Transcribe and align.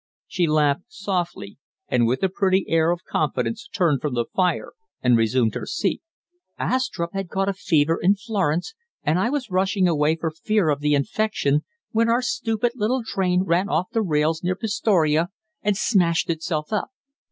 She 0.25 0.47
laughed 0.47 0.85
softly; 0.87 1.59
and 1.87 2.07
with 2.07 2.23
a 2.23 2.27
pretty 2.29 2.65
air 2.67 2.89
of 2.89 3.03
confidence 3.03 3.67
turned 3.71 4.01
from 4.01 4.15
the 4.15 4.25
fire 4.35 4.71
and 4.99 5.15
resumed 5.15 5.53
her 5.53 5.67
seat. 5.67 6.01
"Astrupp 6.57 7.13
had 7.13 7.29
caught 7.29 7.49
a 7.49 7.53
fever 7.53 7.99
in 8.01 8.15
Florence, 8.15 8.73
and 9.03 9.19
I 9.19 9.29
was 9.29 9.51
rushing 9.51 9.87
away 9.87 10.15
for 10.15 10.31
fear 10.31 10.69
of 10.69 10.79
the 10.79 10.95
infection, 10.95 11.65
when 11.91 12.09
our 12.09 12.23
stupid 12.23 12.71
little 12.73 13.03
train 13.05 13.43
ran 13.43 13.69
off 13.69 13.91
the 13.91 14.01
rails 14.01 14.41
near 14.43 14.55
Pistoria 14.55 15.29
and 15.61 15.77
smashed 15.77 16.31
itself 16.31 16.73
up. 16.73 16.89